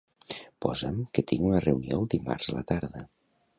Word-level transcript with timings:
Posa'm 0.65 0.97
que 1.19 1.25
tinc 1.33 1.45
una 1.51 1.61
reunió 1.67 2.01
el 2.01 2.11
dimarts 2.17 2.53
a 2.55 2.59
la 2.59 2.67
tarda. 2.75 3.07